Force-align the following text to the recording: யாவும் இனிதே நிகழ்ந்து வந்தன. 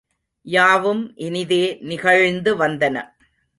யாவும் 0.45 1.13
இனிதே 1.17 1.77
நிகழ்ந்து 1.81 2.53
வந்தன. 2.57 2.97